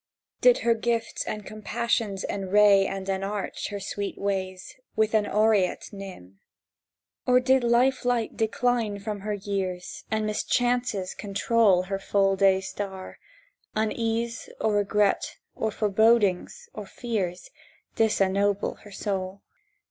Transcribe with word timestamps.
Did 0.41 0.57
her 0.65 0.73
gifts 0.73 1.23
and 1.27 1.45
compassions 1.45 2.25
enray 2.27 2.87
and 2.89 3.07
enarch 3.07 3.53
her 3.69 3.79
sweet 3.79 4.17
ways 4.17 4.75
With 4.95 5.13
an 5.13 5.27
aureate 5.27 5.89
nimb? 5.93 6.37
Or 7.27 7.39
did 7.39 7.63
life 7.63 8.03
light 8.03 8.35
decline 8.35 8.97
from 8.97 9.19
her 9.19 9.35
years, 9.35 10.03
And 10.09 10.25
mischances 10.25 11.13
control 11.13 11.83
Her 11.83 11.99
full 11.99 12.35
day 12.35 12.61
star; 12.61 13.19
unease, 13.75 14.49
or 14.59 14.73
regret, 14.73 15.37
or 15.55 15.69
forebodings, 15.69 16.67
or 16.73 16.87
fears 16.87 17.51
Disennoble 17.95 18.77
her 18.83 18.91
soul? 18.91 19.43